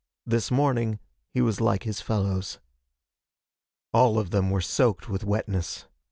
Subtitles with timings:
[0.25, 0.97] This morning
[1.29, 2.57] he was like his fellows.
[3.93, 5.85] All of them were soaked with wetness.